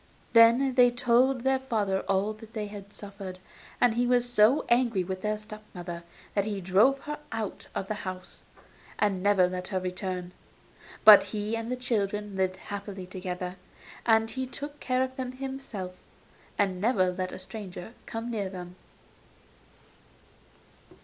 Then 0.33 0.73
they 0.73 0.89
told 0.89 1.41
their 1.43 1.59
father 1.59 1.99
all 2.09 2.33
that 2.33 2.53
they 2.53 2.65
had 2.65 2.91
suffered, 2.91 3.37
and 3.79 3.93
he 3.93 4.07
was 4.07 4.27
so 4.27 4.65
angry 4.67 5.03
with 5.03 5.21
their 5.21 5.37
step 5.37 5.61
mother 5.75 6.03
that 6.33 6.45
he 6.45 6.59
drove 6.59 7.01
her 7.01 7.19
out 7.31 7.67
of 7.75 7.87
the 7.87 7.93
house, 8.01 8.41
and 8.97 9.21
never 9.21 9.47
let 9.47 9.67
her 9.67 9.79
return; 9.79 10.31
but 11.05 11.25
he 11.25 11.55
and 11.55 11.71
the 11.71 11.75
children 11.75 12.35
lived 12.35 12.57
happily 12.57 13.05
together; 13.05 13.57
and 14.03 14.31
he 14.31 14.47
took 14.47 14.79
care 14.79 15.03
of 15.03 15.15
them 15.17 15.33
himself, 15.33 15.93
and 16.57 16.81
never 16.81 17.11
let 17.11 17.31
a 17.31 17.37
stranger 17.37 17.93
come 18.07 18.31
near 18.31 18.49
them. 18.49 18.77